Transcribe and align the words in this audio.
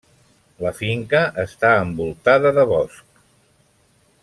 La 0.65 0.71
finca 0.77 1.21
està 1.43 1.75
envoltada 1.83 2.53
de 2.57 2.65
bosc. 2.73 3.23